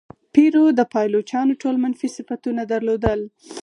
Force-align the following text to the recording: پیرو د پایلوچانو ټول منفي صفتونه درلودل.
پیرو 0.33 0.65
د 0.79 0.81
پایلوچانو 0.93 1.53
ټول 1.61 1.75
منفي 1.83 2.09
صفتونه 2.15 2.61
درلودل. 2.73 3.19